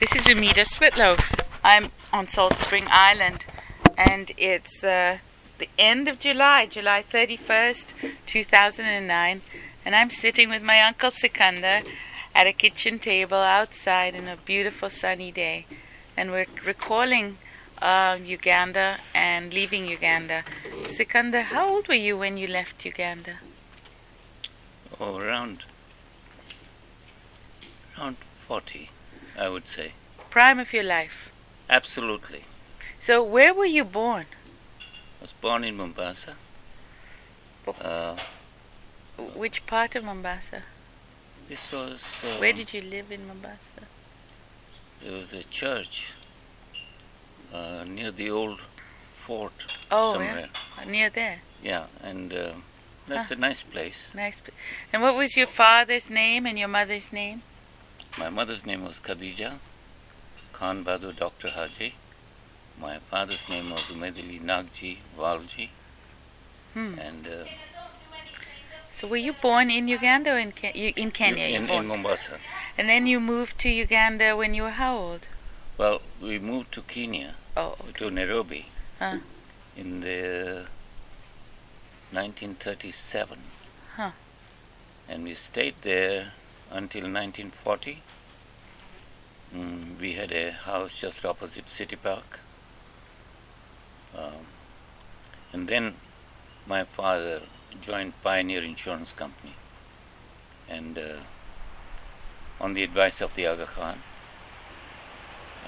This 0.00 0.16
is 0.16 0.24
Umida 0.24 0.64
Switlow. 0.64 1.16
I'm 1.62 1.90
on 2.10 2.26
Salt 2.26 2.54
Spring 2.54 2.86
Island, 2.88 3.44
and 3.98 4.32
it's 4.38 4.82
uh, 4.82 5.18
the 5.58 5.68
end 5.78 6.08
of 6.08 6.18
July, 6.18 6.64
July 6.64 7.04
31st, 7.12 7.92
2009, 8.24 9.42
and 9.84 9.94
I'm 9.94 10.08
sitting 10.08 10.48
with 10.48 10.62
my 10.62 10.80
uncle 10.80 11.10
Sikunder 11.10 11.84
at 12.34 12.46
a 12.46 12.54
kitchen 12.54 12.98
table 12.98 13.36
outside 13.36 14.14
in 14.14 14.26
a 14.26 14.36
beautiful 14.36 14.88
sunny 14.88 15.30
day, 15.30 15.66
and 16.16 16.30
we're 16.30 16.46
recalling 16.64 17.36
uh, 17.82 18.16
Uganda 18.24 19.00
and 19.14 19.52
leaving 19.52 19.86
Uganda. 19.86 20.44
Sikunder, 20.84 21.42
how 21.42 21.68
old 21.68 21.88
were 21.88 21.94
you 22.06 22.16
when 22.16 22.38
you 22.38 22.46
left 22.46 22.86
Uganda? 22.86 23.40
Oh, 24.98 25.18
around 25.18 25.64
around 27.98 28.16
40, 28.48 28.88
I 29.40 29.48
would 29.48 29.66
say. 29.66 29.92
Prime 30.28 30.58
of 30.58 30.72
your 30.72 30.84
life. 30.84 31.30
Absolutely. 31.68 32.44
So, 33.00 33.22
where 33.22 33.54
were 33.54 33.64
you 33.78 33.84
born? 33.84 34.26
I 35.18 35.22
was 35.22 35.32
born 35.32 35.64
in 35.64 35.76
Mombasa. 35.76 36.34
Uh, 37.66 38.16
Which 39.34 39.64
part 39.66 39.94
of 39.96 40.04
Mombasa? 40.04 40.62
this 41.48 41.72
was 41.72 42.22
uh, 42.24 42.38
Where 42.40 42.52
did 42.52 42.72
you 42.74 42.80
live 42.82 43.10
in 43.10 43.26
Mombasa? 43.26 43.82
it 45.04 45.12
was 45.12 45.32
a 45.32 45.42
church 45.44 46.12
uh, 47.54 47.84
near 47.86 48.10
the 48.10 48.30
old 48.30 48.60
fort 49.14 49.64
Oh, 49.90 50.12
somewhere. 50.12 50.48
yeah, 50.78 50.84
near 50.84 51.10
there. 51.10 51.38
Yeah, 51.62 51.86
and 52.02 52.32
uh, 52.32 52.52
that's 53.06 53.30
a 53.30 53.36
nice 53.36 53.62
place. 53.62 54.12
Nice. 54.14 54.40
And 54.92 55.02
what 55.02 55.14
was 55.16 55.36
your 55.36 55.46
father's 55.46 56.10
name 56.10 56.44
and 56.46 56.58
your 56.58 56.68
mother's 56.68 57.12
name? 57.12 57.42
My 58.18 58.28
mother's 58.30 58.66
name 58.66 58.84
was 58.84 59.00
Khadija 59.00 59.58
Khan 60.52 60.84
Bahadur 60.84 61.16
Dr. 61.16 61.48
Haji. 61.50 61.94
My 62.80 62.98
father's 62.98 63.48
name 63.48 63.70
was 63.70 63.82
Umedili 63.82 64.40
Nagji 64.40 64.98
Walji. 65.18 65.68
Hmm. 66.74 66.98
And 66.98 67.26
uh, 67.26 67.44
So, 68.98 69.08
were 69.08 69.16
you 69.16 69.32
born 69.32 69.70
in 69.70 69.88
Uganda 69.88 70.32
or 70.34 70.38
in, 70.38 70.52
Ke- 70.52 70.74
you, 70.74 70.92
in 70.96 71.10
Kenya? 71.10 71.44
in, 71.44 71.68
in 71.68 71.86
Mombasa. 71.86 72.38
and 72.76 72.88
then 72.88 73.06
you 73.06 73.20
moved 73.20 73.58
to 73.60 73.68
Uganda 73.70 74.36
when 74.36 74.54
you 74.54 74.62
were 74.64 74.70
how 74.70 74.96
old? 74.96 75.26
Well, 75.78 76.02
we 76.20 76.38
moved 76.38 76.72
to 76.72 76.82
Kenya, 76.82 77.34
Oh, 77.56 77.76
to 77.96 78.10
Nairobi, 78.10 78.66
Huh. 78.98 79.18
in 79.76 80.00
the 80.00 80.66
1937. 82.12 83.38
Huh. 83.96 84.10
And 85.08 85.24
we 85.24 85.34
stayed 85.34 85.74
there 85.82 86.32
until 86.70 87.02
1940. 87.02 88.02
Mm, 89.54 90.00
we 90.00 90.12
had 90.12 90.30
a 90.32 90.52
house 90.52 91.00
just 91.00 91.24
opposite 91.24 91.68
City 91.68 91.96
Park. 91.96 92.40
Um, 94.16 94.46
and 95.52 95.68
then 95.68 95.94
my 96.66 96.84
father 96.84 97.42
joined 97.80 98.12
Pioneer 98.22 98.62
Insurance 98.62 99.12
Company. 99.12 99.54
And 100.68 100.96
uh, 100.96 101.16
on 102.60 102.74
the 102.74 102.84
advice 102.84 103.20
of 103.20 103.34
the 103.34 103.46
Aga 103.46 103.66
Khan, 103.66 103.98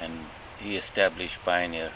and 0.00 0.26
he 0.60 0.76
established 0.76 1.42
Pioneer 1.44 1.90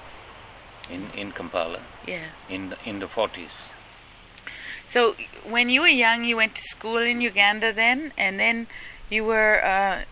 in, 0.91 1.11
in 1.11 1.33
Kampala 1.33 1.83
yeah. 2.07 2.25
in 2.49 2.71
the, 2.71 2.77
in 2.85 2.99
the 2.99 3.07
40s. 3.07 3.73
So, 4.87 5.17
when 5.45 5.69
you 5.69 5.81
were 5.81 5.89
young, 5.89 6.25
you 6.25 6.37
went 6.37 6.55
to 6.55 6.63
school 6.63 6.99
in 6.99 7.21
Uganda 7.21 7.73
then, 7.73 8.13
and 8.17 8.39
then 8.39 8.69
you 9.11 9.25
were 9.25 9.65
uh, 9.65 10.03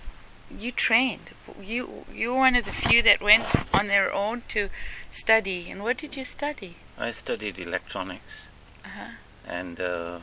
you 0.58 0.70
trained. 0.72 1.30
You 1.62 2.04
you 2.12 2.32
were 2.32 2.38
one 2.38 2.56
of 2.56 2.64
the 2.64 2.72
few 2.72 3.02
that 3.02 3.20
went 3.20 3.44
on 3.74 3.86
their 3.88 4.12
own 4.12 4.42
to 4.48 4.68
study. 5.10 5.70
And 5.70 5.82
what 5.82 5.96
did 5.98 6.16
you 6.16 6.24
study? 6.24 6.76
I 6.98 7.10
studied 7.12 7.58
electronics 7.58 8.50
Uh-huh. 8.84 9.10
and 9.48 9.80
uh, 9.80 10.18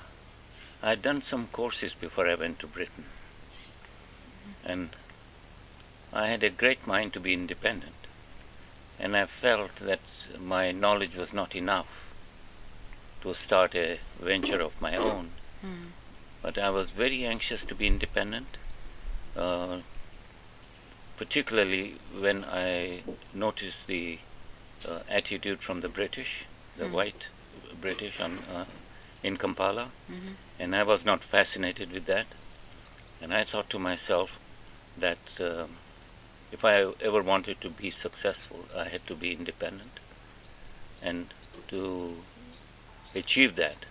I'd 0.84 1.01
done 1.01 1.22
some 1.22 1.47
courses 1.47 1.94
before 1.94 2.28
I 2.28 2.35
went 2.35 2.59
to 2.59 2.68
Britain. 2.68 3.06
And 4.63 4.90
I 6.13 6.28
had 6.28 6.44
a 6.44 6.50
great 6.50 6.88
mind 6.88 7.13
to 7.13 7.19
be 7.19 7.34
independent. 7.34 7.96
And 9.00 9.17
I 9.17 9.25
felt 9.25 9.75
that 9.78 10.00
my 10.40 10.72
knowledge 10.72 11.16
was 11.16 11.34
not 11.34 11.56
enough 11.56 12.13
to 13.22 13.34
start 13.34 13.75
a 13.75 14.00
venture 14.19 14.62
of 14.62 14.79
my 14.81 14.96
own. 14.96 15.31
Hmm. 15.62 15.88
But 16.41 16.57
I 16.57 16.69
was 16.69 16.90
very 16.90 17.25
anxious 17.25 17.66
to 17.66 17.75
be 17.75 17.88
independent, 17.88 18.57
uh, 19.35 19.79
particularly 21.18 21.96
when 22.18 22.44
I 22.46 23.03
noticed 23.34 23.88
the 23.88 24.19
uh, 24.84 25.02
attitude 25.07 25.62
from 25.62 25.81
the 25.81 25.90
British, 25.90 26.46
the 26.78 26.88
Hmm. 26.88 26.94
white 26.94 27.29
British 27.79 28.19
on, 28.19 28.40
uh, 28.40 28.66
in 29.22 29.38
Kampala, 29.38 29.91
Mhm. 30.09 30.35
and 30.57 30.75
I 30.75 30.81
was 30.81 31.06
not 31.06 31.24
fascinated 31.24 31.91
with 31.91 32.06
that. 32.07 32.25
And 33.22 33.31
I 33.31 33.44
thought 33.44 33.69
to 33.69 33.78
myself 33.79 34.40
that 34.97 35.40
um, 35.40 35.78
if 36.52 36.66
I 36.66 36.94
ever 37.00 37.22
wanted 37.22 37.62
to 37.62 37.69
be 37.69 37.91
successful, 37.91 38.66
I 38.75 38.85
had 38.90 39.06
to 39.08 39.16
be 39.16 39.31
independent. 39.31 40.00
And 41.03 41.31
to 41.68 42.23
achieve 43.13 43.56
that, 43.56 43.85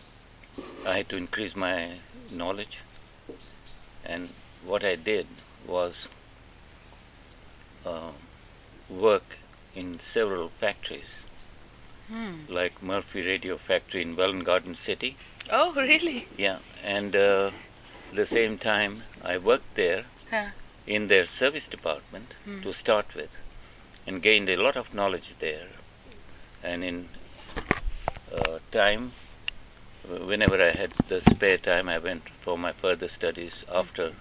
I 0.85 0.97
had 0.97 1.09
to 1.11 1.17
increase 1.17 1.55
my 1.55 2.01
knowledge. 2.33 2.79
And 4.05 4.31
what 4.65 4.85
I 4.85 4.97
did 4.97 5.27
was 5.67 6.09
uh, 7.87 8.13
work 8.89 9.39
in 9.75 9.99
several 10.01 10.49
factories, 10.49 11.27
Hmm. 12.09 12.39
like 12.49 12.83
Murphy 12.83 13.23
Radio 13.23 13.57
Factory 13.57 14.03
in 14.03 14.17
Welwyn 14.17 14.43
Garden 14.43 14.75
City. 14.75 15.17
Oh, 15.51 15.73
really? 15.75 16.27
Yeah, 16.37 16.59
and 16.85 17.15
uh, 17.15 17.51
the 18.13 18.27
same 18.27 18.59
time 18.59 19.05
I 19.23 19.39
worked 19.39 19.75
there 19.77 20.05
Huh. 20.31 20.47
in 20.87 21.07
their 21.07 21.25
service 21.25 21.69
department 21.69 22.35
Hmm. 22.45 22.61
to 22.63 22.73
start 22.73 23.15
with, 23.15 23.37
and 24.07 24.23
gained 24.23 24.49
a 24.49 24.57
lot 24.57 24.77
of 24.77 24.93
knowledge 24.95 25.35
there. 25.39 25.69
And 26.63 26.83
in 26.85 27.09
uh, 28.35 28.59
time, 28.71 29.13
whenever 30.09 30.63
I 30.63 30.71
had 30.71 30.93
the 31.09 31.21
spare 31.21 31.59
time, 31.59 31.89
I 31.89 31.99
went 31.99 32.29
for 32.41 32.57
my 32.59 32.73
further 32.73 33.09
studies 33.09 33.65
after 33.73 34.13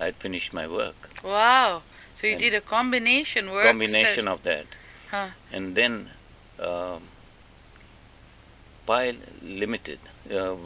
I 0.00 0.06
had 0.06 0.16
finished 0.16 0.52
my 0.52 0.66
work. 0.66 1.10
Wow. 1.24 1.82
So 2.16 2.26
you 2.26 2.34
And 2.34 2.40
did 2.42 2.54
a 2.54 2.60
combination 2.60 3.50
work. 3.50 3.64
Combination 3.64 4.28
of 4.28 4.42
that, 4.44 4.66
Huh. 5.10 5.28
and 5.50 5.74
then 5.74 6.10
um, 6.58 7.02
Pye 8.86 9.14
Limited. 9.42 9.98
Uh, 10.30 10.56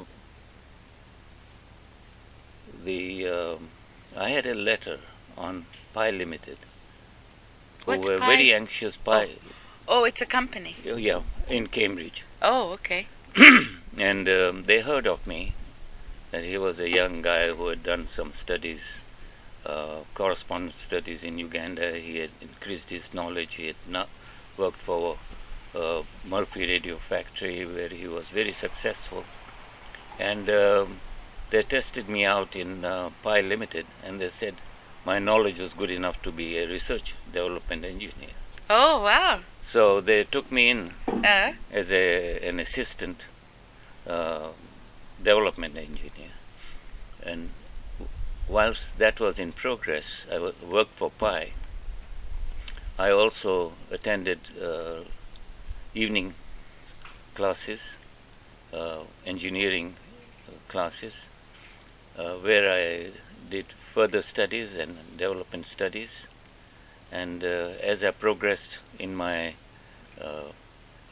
the 2.84 3.26
um 3.26 3.68
I 4.16 4.28
had 4.30 4.46
a 4.46 4.54
letter 4.54 4.98
on 5.36 5.66
Pye 5.92 6.10
Limited, 6.10 6.58
who 7.84 7.92
What's 7.92 8.08
were 8.08 8.18
Pye? 8.18 8.26
very 8.26 8.52
anxious. 8.54 8.96
Pye, 8.96 9.30
Oh, 9.88 10.04
it's 10.04 10.20
a 10.20 10.26
company. 10.26 10.74
oh, 10.88 10.96
yeah, 10.96 11.20
in 11.48 11.68
Cambridge, 11.68 12.24
Oh, 12.42 12.70
okay. 12.72 13.06
and 13.98 14.28
um, 14.28 14.64
they 14.64 14.80
heard 14.80 15.06
of 15.06 15.26
me. 15.26 15.54
That 16.32 16.44
he 16.44 16.58
was 16.58 16.80
a 16.80 16.90
young 16.90 17.22
guy 17.22 17.48
who 17.52 17.68
had 17.68 17.82
done 17.82 18.06
some 18.08 18.32
studies, 18.32 18.98
uh, 19.64 19.98
correspondence 20.14 20.76
studies 20.76 21.24
in 21.24 21.38
Uganda. 21.38 21.96
He 21.96 22.18
had 22.18 22.30
increased 22.40 22.90
his 22.90 23.14
knowledge. 23.14 23.54
He 23.54 23.68
had 23.68 23.76
not 23.88 24.08
worked 24.56 24.82
for 24.82 25.18
uh, 25.74 26.02
Murphy 26.28 26.66
Radio 26.66 26.96
Factory, 26.96 27.64
where 27.64 27.88
he 27.88 28.08
was 28.08 28.28
very 28.28 28.52
successful. 28.52 29.24
And 30.18 30.50
um, 30.50 31.00
they 31.50 31.62
tested 31.62 32.08
me 32.08 32.24
out 32.24 32.56
in 32.56 32.84
uh, 32.84 33.10
Pye 33.22 33.40
Limited, 33.40 33.86
and 34.04 34.20
they 34.20 34.30
said 34.30 34.56
my 35.04 35.18
knowledge 35.18 35.60
was 35.60 35.74
good 35.74 35.90
enough 35.90 36.20
to 36.22 36.32
be 36.32 36.58
a 36.58 36.66
research 36.66 37.14
development 37.32 37.84
engineer. 37.84 38.30
Oh, 38.68 39.02
wow. 39.02 39.40
So 39.62 40.00
they 40.00 40.24
took 40.24 40.50
me 40.50 40.70
in 40.70 40.94
Uh, 41.06 41.52
as 41.72 41.92
a, 41.92 42.38
an 42.48 42.58
assistant 42.60 43.28
uh, 44.08 44.48
development 45.22 45.76
engineer. 45.76 46.32
And 47.24 47.50
whilst 48.48 48.98
that 48.98 49.20
was 49.20 49.38
in 49.38 49.52
progress, 49.52 50.26
I 50.32 50.38
worked 50.64 50.94
for 50.94 51.10
Pye. 51.10 51.50
I 52.98 53.10
also 53.10 53.72
attended 53.90 54.38
uh, 54.62 55.00
evening 55.94 56.34
classes, 57.34 57.98
uh, 58.72 59.00
engineering 59.26 59.96
classes, 60.68 61.28
uh, 62.18 62.34
where 62.34 62.72
I 62.72 63.10
did 63.50 63.66
further 63.92 64.22
studies 64.22 64.74
and 64.74 64.96
development 65.16 65.66
studies. 65.66 66.26
And 67.12 67.44
uh, 67.44 67.70
as 67.82 68.02
I 68.02 68.10
progressed 68.10 68.78
in 68.98 69.14
my 69.14 69.54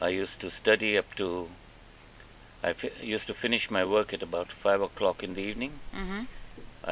I 0.01 0.09
used 0.09 0.41
to 0.41 0.51
study 0.51 0.97
up 0.97 1.15
to. 1.15 1.49
I 2.67 2.73
used 3.15 3.27
to 3.27 3.33
finish 3.33 3.69
my 3.77 3.83
work 3.95 4.09
at 4.17 4.21
about 4.29 4.49
five 4.65 4.81
o'clock 4.89 5.17
in 5.23 5.31
the 5.37 5.41
evening. 5.49 5.73
mm-hmm. 5.99 6.21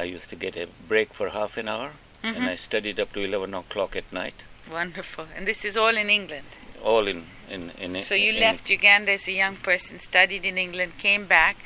I 0.02 0.04
used 0.16 0.28
to 0.30 0.36
get 0.36 0.56
a 0.56 0.66
break 0.88 1.08
for 1.18 1.26
half 1.30 1.52
an 1.62 1.68
hour, 1.68 1.90
and 2.22 2.36
Mhm. 2.36 2.48
I 2.52 2.54
studied 2.56 2.98
up 3.02 3.10
to 3.12 3.20
11 3.20 3.54
o'clock 3.54 3.92
at 3.96 4.08
night, 4.12 4.38
Wonderful. 4.70 5.26
And 5.36 5.46
this 5.50 5.64
is 5.64 5.76
all 5.76 5.96
in 6.02 6.08
England. 6.10 6.48
all 6.92 7.06
in 7.12 7.20
in 7.54 7.62
in. 7.84 8.02
So 8.04 8.14
you 8.26 8.32
in 8.32 8.40
left 8.46 8.64
Uganda 8.78 9.12
as 9.12 9.28
a 9.28 9.32
young 9.42 9.56
person, 9.70 9.94
studied 10.00 10.44
in 10.50 10.56
England, 10.66 10.92
came 10.98 11.24
back, 11.38 11.56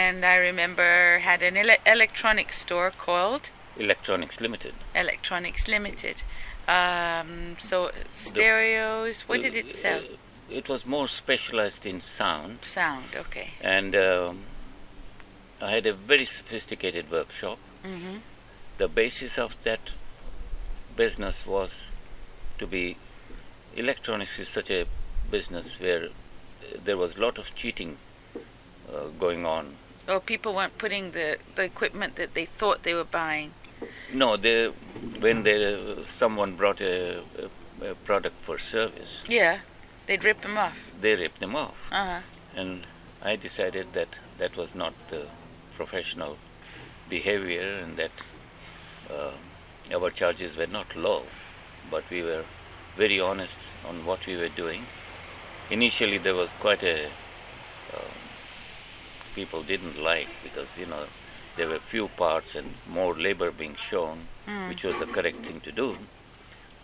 and 0.00 0.24
I 0.24 0.36
remember 0.50 0.90
had 1.30 1.40
an 1.48 1.56
ele- 1.56 1.82
electronics 1.94 2.56
store 2.64 2.90
called 3.06 3.44
Electronics 3.86 4.36
Limited. 4.40 4.74
Electronics 4.94 5.64
Limited. 5.76 6.16
Um, 6.78 7.56
so 7.68 7.90
stereos. 8.14 9.16
What 9.28 9.42
did 9.42 9.54
it 9.62 9.68
sell? 9.78 10.00
Uh, 10.00 10.16
It 10.50 10.68
was 10.68 10.86
more 10.86 11.08
specialized 11.08 11.86
in 11.86 12.00
sound, 12.00 12.58
Sound. 12.64 13.04
Okay. 13.16 13.50
and 13.60 13.94
um, 13.96 14.42
I 15.60 15.70
had 15.70 15.86
a 15.86 15.92
very 15.92 16.24
sophisticated 16.24 17.10
workshop. 17.10 17.58
hmm 17.84 18.18
The 18.78 18.88
basis 18.88 19.38
of 19.38 19.56
that 19.64 19.92
business 20.96 21.46
was 21.46 21.90
to 22.58 22.66
be 22.66 22.96
electronics 23.74 24.38
is 24.38 24.48
such 24.48 24.70
a 24.70 24.84
business 25.30 25.80
where 25.80 26.04
uh, 26.04 26.78
there 26.84 26.96
was 26.96 27.16
a 27.16 27.20
lot 27.20 27.38
of 27.38 27.54
cheating 27.54 27.96
uh, 28.36 29.08
going 29.18 29.44
on. 29.46 29.74
Oh, 30.08 30.20
people 30.20 30.54
weren't 30.54 30.78
putting 30.78 31.10
the, 31.12 31.38
the 31.56 31.62
equipment 31.64 32.14
that 32.16 32.34
they 32.34 32.44
thought 32.44 32.82
they 32.84 32.94
were 32.94 33.04
buying. 33.04 33.52
No, 34.12 34.36
they, 34.36 34.66
when 35.20 35.42
they, 35.42 35.76
someone 36.04 36.54
brought 36.54 36.80
a, 36.80 37.18
a, 37.82 37.90
a 37.90 37.94
product 37.94 38.40
for 38.42 38.58
service, 38.58 39.24
Yeah, 39.28 39.58
they'd 40.06 40.24
rip 40.24 40.40
them 40.42 40.56
off. 40.58 40.76
they 41.00 41.14
ripped 41.16 41.40
them 41.40 41.54
off. 41.56 41.88
Uh 41.92 42.04
huh. 42.06 42.20
And 42.56 42.86
I 43.22 43.36
decided 43.36 43.92
that 43.92 44.18
that 44.38 44.56
was 44.56 44.74
not 44.74 44.94
the 45.08 45.26
professional 45.76 46.36
behavior 47.08 47.80
and 47.82 47.96
that 47.96 48.10
uh, 49.10 49.32
our 49.94 50.10
charges 50.10 50.56
were 50.56 50.66
not 50.66 50.94
low, 50.96 51.22
but 51.90 52.04
we 52.10 52.22
were 52.22 52.44
very 52.96 53.20
honest 53.20 53.68
on 53.88 54.04
what 54.06 54.26
we 54.26 54.36
were 54.36 54.48
doing. 54.48 54.86
Initially, 55.70 56.18
there 56.18 56.34
was 56.34 56.52
quite 56.54 56.82
a 56.82 57.06
uh, 57.94 58.10
people 59.34 59.62
didn't 59.62 59.98
like 60.00 60.28
because 60.42 60.78
you 60.78 60.86
know 60.86 61.04
there 61.56 61.68
were 61.68 61.78
few 61.78 62.08
parts 62.08 62.54
and 62.54 62.74
more 62.88 63.14
labor 63.14 63.50
being 63.50 63.74
shown, 63.74 64.18
Mm. 64.46 64.68
which 64.68 64.84
was 64.84 64.94
the 64.98 65.06
correct 65.06 65.44
thing 65.44 65.58
to 65.60 65.72
do. 65.72 65.98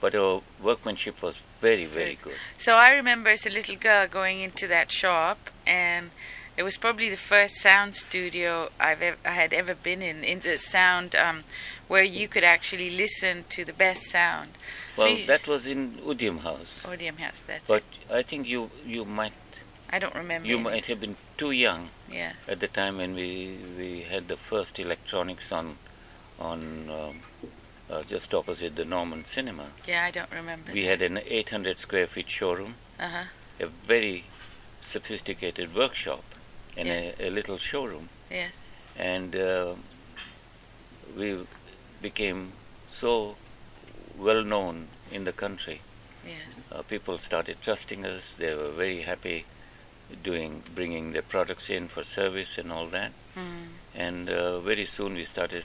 But 0.02 0.12
her 0.14 0.40
workmanship 0.60 1.22
was 1.22 1.40
very, 1.60 1.86
very 1.86 2.16
good. 2.20 2.34
So 2.58 2.74
I 2.74 2.90
remember 2.92 3.30
as 3.30 3.46
a 3.46 3.50
little 3.50 3.76
girl 3.76 4.06
going 4.08 4.40
into 4.40 4.66
that 4.66 4.90
shop, 4.90 5.38
and 5.64 6.10
it 6.56 6.64
was 6.64 6.76
probably 6.76 7.08
the 7.08 7.16
first 7.16 7.54
sound 7.62 7.94
studio 7.94 8.70
I've 8.80 9.00
ever, 9.00 9.16
I 9.24 9.30
had 9.42 9.52
ever 9.54 9.74
been 9.76 10.02
in. 10.02 10.24
In 10.24 10.40
the 10.40 10.58
sound 10.58 11.14
um, 11.14 11.44
where 11.86 12.02
you 12.02 12.26
could 12.26 12.42
actually 12.42 12.90
listen 12.90 13.44
to 13.50 13.64
the 13.64 13.72
best 13.72 14.02
sound. 14.10 14.50
So 14.96 15.02
Well, 15.04 15.08
you- 15.18 15.26
that 15.26 15.46
was 15.46 15.66
in 15.66 15.92
Udium 16.12 16.40
House. 16.42 16.84
Odium 16.84 17.18
House. 17.18 17.40
That's 17.46 17.68
But 17.68 17.84
it. 18.08 18.12
I 18.12 18.22
think 18.22 18.46
you 18.48 18.70
you 18.84 19.04
might 19.04 19.32
I 19.88 19.98
don't 20.00 20.14
remember. 20.16 20.48
you 20.48 20.58
might 20.58 20.86
have 20.86 21.00
been 21.00 21.16
too 21.36 21.52
young 21.52 21.90
Yeah. 22.10 22.32
at 22.48 22.58
the 22.58 22.68
time 22.68 22.94
when 22.98 23.14
we 23.14 23.56
we 23.78 23.90
had 24.02 24.26
the 24.26 24.36
first 24.36 24.80
electronics 24.80 25.52
on 25.52 25.78
on 26.40 26.58
um, 26.90 27.20
uh, 27.92 28.02
just 28.02 28.32
opposite 28.34 28.76
the 28.76 28.84
Norman 28.84 29.24
Cinema. 29.24 29.66
Yeah, 29.86 30.04
I 30.04 30.10
don't 30.10 30.30
remember. 30.30 30.72
We 30.72 30.86
had 30.86 31.02
an 31.02 31.18
800 31.24 31.78
square 31.78 32.06
feet 32.06 32.28
showroom, 32.30 32.74
Uh 32.98 33.08
huh. 33.08 33.24
a 33.60 33.66
very 33.66 34.24
sophisticated 34.80 35.74
workshop, 35.74 36.24
and 36.76 36.88
Yes. 36.88 37.14
a, 37.20 37.28
a 37.28 37.30
little 37.30 37.58
showroom, 37.58 38.08
Yes. 38.30 38.52
and 38.96 39.36
uh, 39.36 39.74
we 41.16 41.44
became 42.00 42.52
so 42.88 43.36
well 44.18 44.42
known 44.44 44.88
in 45.10 45.24
the 45.24 45.32
country. 45.32 45.80
Yeah. 46.26 46.34
uh, 46.78 46.82
people 46.82 47.18
started 47.18 47.56
trusting 47.62 48.06
us. 48.06 48.34
They 48.34 48.54
were 48.54 48.70
very 48.70 49.02
happy 49.02 49.44
doing 50.22 50.62
bringing 50.74 51.12
their 51.12 51.22
products 51.22 51.68
in 51.70 51.88
for 51.88 52.04
service 52.04 52.58
and 52.58 52.70
all 52.72 52.86
that. 52.88 53.12
Mm. 53.36 53.68
And 53.94 54.30
uh, 54.30 54.60
very 54.60 54.84
soon 54.84 55.14
we 55.14 55.24
started 55.24 55.64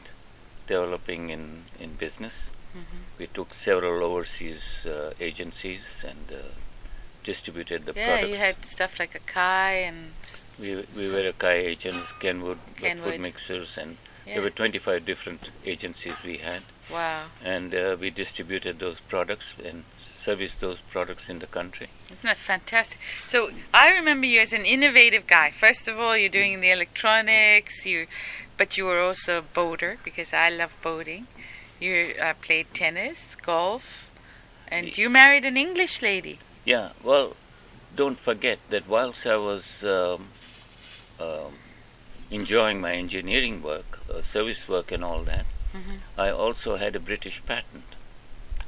developing 0.67 1.29
in, 1.29 1.63
in 1.79 1.95
business. 1.95 2.51
hmm 2.73 3.01
We 3.19 3.25
took 3.27 3.53
several 3.53 4.03
overseas 4.03 4.85
uh, 4.85 5.13
agencies 5.19 6.05
and 6.07 6.25
uh, 6.31 6.41
distributed 7.23 7.85
the 7.85 7.93
Yeah, 7.95 8.05
products. 8.07 8.29
you 8.29 8.37
had 8.37 8.55
stuff 8.65 8.99
like 8.99 9.15
a 9.15 9.23
Kai 9.33 9.71
and. 9.89 10.11
we, 10.59 10.69
we 10.95 11.09
were 11.13 11.31
Akai 11.31 11.57
agents, 11.73 12.13
Kenwood, 12.21 12.59
Kenwood. 12.77 13.13
food 13.13 13.19
mixers, 13.27 13.77
and 13.77 13.97
Yeah. 14.27 14.33
there 14.35 14.43
were 14.43 14.49
25 14.51 15.05
different 15.05 15.51
agencies 15.65 16.17
we 16.23 16.37
had. 16.49 16.61
Wow. 16.91 17.23
And 17.43 17.73
uh, 17.75 17.97
we 17.99 18.09
distributed 18.23 18.79
those 18.79 18.99
products 19.13 19.55
and 19.69 19.83
serviced 19.97 20.59
those 20.61 20.79
products 20.93 21.29
in 21.29 21.39
the 21.39 21.47
country. 21.47 21.87
Isn't 22.07 22.23
that 22.23 22.37
fantastic? 22.37 22.99
So 23.27 23.51
I 23.73 23.89
remember 23.99 24.25
you 24.25 24.39
as 24.41 24.53
an 24.53 24.65
innovative 24.65 25.25
guy. 25.27 25.51
First 25.51 25.87
of 25.87 25.99
all, 25.99 26.15
you're 26.17 26.29
doing 26.41 26.61
the 26.61 26.71
electronics, 26.71 27.85
you, 27.85 28.07
but 28.57 28.77
you 28.77 28.85
were 28.85 28.99
also 28.99 29.37
a 29.37 29.41
boater 29.41 29.97
because 30.03 30.33
I 30.33 30.49
love 30.49 30.73
boating. 30.81 31.27
You 31.79 32.15
uh, 32.19 32.33
played 32.41 32.73
tennis, 32.73 33.35
golf, 33.35 34.09
and 34.67 34.97
you 34.97 35.09
married 35.09 35.45
an 35.45 35.57
English 35.57 36.01
lady. 36.01 36.39
Yeah, 36.65 36.89
well, 37.03 37.35
don't 37.95 38.19
forget 38.19 38.59
that 38.69 38.87
whilst 38.87 39.25
I 39.27 39.37
was 39.37 39.83
um, 39.83 40.29
um, 41.19 41.53
enjoying 42.31 42.81
my 42.81 42.93
engineering 42.93 43.61
work, 43.61 43.99
uh, 44.11 44.21
service 44.21 44.67
work, 44.67 44.91
and 44.91 45.03
all 45.03 45.23
that, 45.23 45.45
Mhm. 45.73 45.99
I 46.17 46.29
also 46.29 46.77
had 46.77 46.95
a 46.95 46.99
British 46.99 47.45
patent. 47.45 47.95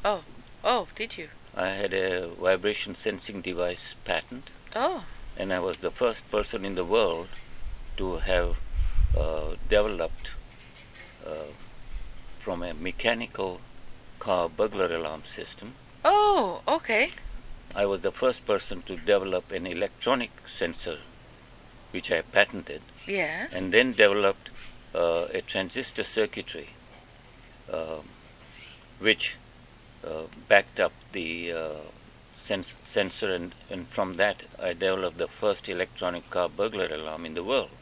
Oh, 0.06 0.24
oh, 0.64 0.88
did 0.96 1.18
you? 1.18 1.30
I 1.56 1.70
had 1.70 1.94
a 1.94 2.28
vibration 2.28 2.94
sensing 2.96 3.42
device 3.42 3.96
patent, 4.06 4.52
Oh, 4.76 5.04
and 5.36 5.52
I 5.52 5.60
was 5.60 5.80
the 5.80 5.92
first 5.92 6.30
person 6.30 6.64
in 6.64 6.76
the 6.76 6.86
world 6.86 7.30
to 7.98 8.18
have 8.18 8.58
developed 9.70 10.32
uh, 11.26 11.32
from 12.40 12.64
a 12.64 12.74
mechanical 12.74 13.62
car 14.20 14.50
burglar 14.50 14.94
alarm 14.94 15.24
system. 15.24 15.74
oh, 16.04 16.62
okay. 16.68 17.10
I 17.76 17.86
was 17.86 18.02
the 18.02 18.12
first 18.12 18.46
person 18.48 18.82
to 18.84 18.96
develop 18.96 19.52
an 19.52 19.68
electronic 19.68 20.32
sensor, 20.48 20.98
which 21.92 22.12
I 22.12 22.22
patented. 22.22 22.82
Yeah. 23.08 23.48
and 23.52 23.72
then 23.72 23.94
developed 23.94 24.52
uh, 24.94 25.26
a 25.34 25.42
transistor 25.42 26.04
circuitry 26.04 26.70
um 27.72 28.04
which 29.00 29.38
uh, 30.04 30.24
backed 30.48 30.80
up 30.80 30.92
the 31.12 31.52
uh, 31.52 31.82
sens- 32.36 32.78
sensor, 32.84 33.34
and, 33.34 33.56
and 33.70 33.88
from 33.88 34.16
that 34.16 34.44
I 34.62 34.74
developed 34.74 35.18
the 35.18 35.28
first 35.28 35.70
electronic 35.70 36.30
car 36.30 36.50
burglar 36.50 36.88
alarm 36.88 37.26
in 37.26 37.34
the 37.34 37.44
world. 37.44 37.79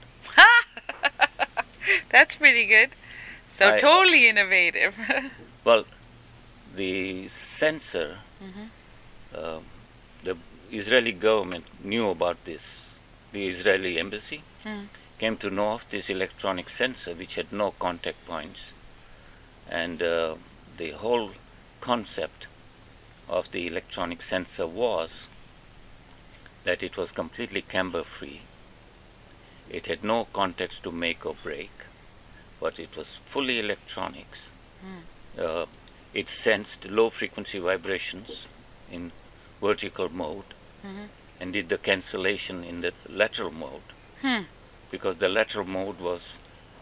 That's 2.11 2.35
pretty 2.35 2.65
good. 2.65 2.89
So 3.49 3.73
I- 3.73 3.79
totally 3.79 4.27
innovative. 4.27 4.95
Well, 5.63 5.85
the 6.75 7.27
sensor, 7.27 8.19
Mhm. 8.41 8.69
um, 9.37 9.63
the 10.23 10.37
Israeli 10.71 11.11
government 11.11 11.65
knew 11.83 12.09
about 12.09 12.45
this. 12.45 12.99
The 13.33 13.47
Israeli 13.47 13.99
embassy 13.99 14.43
Mm. 14.63 14.87
came 15.19 15.35
to 15.37 15.49
know 15.49 15.73
of 15.73 15.83
this 15.89 16.09
electronic 16.09 16.69
sensor 16.69 17.13
which 17.15 17.35
had 17.35 17.51
no 17.51 17.71
contact 17.71 18.25
points. 18.25 18.73
And 19.69 20.01
uh, 20.01 20.35
the 20.77 20.91
whole 20.91 21.31
concept 21.81 22.47
of 23.27 23.51
the 23.51 23.67
electronic 23.67 24.21
sensor 24.21 24.65
was 24.67 25.27
that 26.63 26.81
it 26.81 26.95
was 26.95 27.11
completely 27.11 27.61
camber 27.61 28.03
free. 28.03 28.41
It 29.69 29.87
had 29.87 30.03
no 30.03 30.25
context 30.33 30.83
to 30.83 30.91
make 30.91 31.25
or 31.25 31.35
break, 31.43 31.71
but 32.59 32.79
it 32.79 32.95
was 32.95 33.19
fully 33.25 33.59
electronics. 33.59 34.51
Uh, 35.37 35.65
it 36.13 36.27
sensed 36.29 36.85
low 36.85 37.09
frequency 37.09 37.59
vibrations 37.59 38.49
in 38.89 39.11
vertical 39.61 40.09
mode 40.09 40.53
Mhm. 40.83 41.09
and 41.39 41.53
did 41.53 41.69
the 41.69 41.77
cancellation 41.77 42.63
in 42.63 42.81
the 42.81 42.93
lateral 43.07 43.51
mode 43.51 43.83
Hmm. 44.21 44.43
because 44.89 45.17
the 45.17 45.29
lateral 45.29 45.65
mode 45.67 45.99
was 45.99 46.33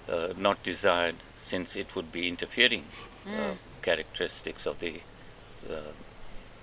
uh, 0.08 0.34
not 0.38 0.62
desired 0.64 1.16
since 1.38 1.76
it 1.76 1.96
would 1.96 2.12
be 2.12 2.28
interfering 2.28 2.86
uh, 3.26 3.30
Mm. 3.32 3.58
characteristics 3.82 4.66
of 4.68 4.80
the 4.80 5.02
uh, 5.70 5.92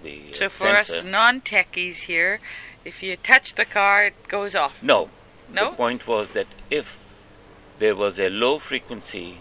the 0.02 0.32
uh, 0.32 0.36
So 0.36 0.48
for 0.48 0.68
us 0.76 1.02
non-techies 1.04 2.04
here, 2.04 2.40
if 2.84 3.02
you 3.02 3.16
touch 3.16 3.54
the 3.54 3.64
car, 3.64 4.04
it 4.06 4.28
goes 4.28 4.54
off. 4.54 4.80
no, 4.82 5.10
No? 5.50 5.70
the 5.70 5.76
point 5.76 6.06
was 6.06 6.30
that 6.30 6.46
if 6.70 6.98
there 7.78 7.94
was 7.94 8.18
a 8.18 8.28
low 8.28 8.58
frequency 8.58 9.38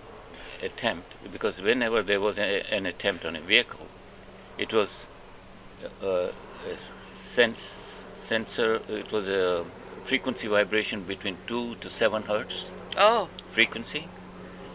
attempt, 0.62 1.14
because 1.32 1.62
whenever 1.62 2.02
there 2.04 2.20
was 2.20 2.38
a, 2.40 2.64
an 2.74 2.86
attempt 2.86 3.26
on 3.26 3.36
a 3.36 3.42
vehicle, 3.42 3.88
it 4.58 4.74
was 4.74 5.08
uh, 6.04 6.30
a 6.70 6.78
sense 6.78 8.06
sensor. 8.14 8.82
It 8.88 9.12
was 9.12 9.28
a 9.28 9.66
frequency 10.04 10.48
vibration 10.48 11.04
between 11.04 11.38
two 11.48 11.76
to 11.76 11.90
seven 11.90 12.24
hertz 12.24 12.72
Oh, 12.98 13.30
frequency, 13.52 14.08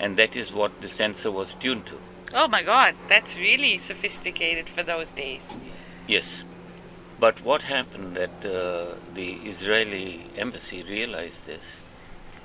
and 0.01 0.17
that 0.17 0.37
is 0.37 0.53
what 0.53 0.81
the 0.81 0.89
sensor 0.89 1.31
was 1.31 1.55
tuned 1.55 1.87
to. 1.87 1.99
Oh 2.33 2.49
my 2.49 2.63
God, 2.63 2.95
that's 3.09 3.37
really 3.37 3.79
sophisticated 3.79 4.69
for 4.69 4.83
those 4.83 5.11
days. 5.11 5.47
Yes. 6.07 6.45
But 7.19 7.43
what 7.43 7.63
happened 7.63 8.15
that 8.17 8.45
uh, 8.45 8.97
the 9.15 9.29
Israeli 9.53 10.27
embassy 10.37 10.83
realized 10.83 11.47
this 11.47 11.83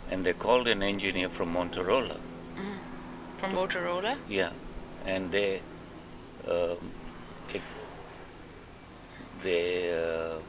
and 0.10 0.26
they 0.26 0.34
called 0.34 0.68
an 0.68 0.82
engineer 0.84 1.30
from 1.30 1.54
Motorola. 1.54 2.20
From 3.40 3.54
Motorola? 3.54 4.18
Yeah. 4.30 4.52
And 5.06 5.32
they 5.32 5.62
um, 6.48 6.92
ex- 7.54 7.64
they 9.44 9.92
uh, 9.92 10.40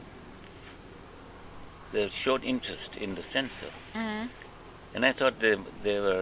they 1.91 2.07
showed 2.09 2.43
interest 2.43 2.95
in 2.95 3.15
the 3.15 3.23
sensor. 3.23 3.71
Mhm. 3.93 4.29
And 4.95 5.05
I 5.05 5.11
thought 5.11 5.39
they 5.39 5.55
they 5.83 5.99
were 5.99 6.21